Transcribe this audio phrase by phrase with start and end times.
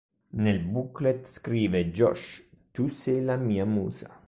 [0.43, 4.09] Nel booklet scrive, "Josh, tu sei la mia musa.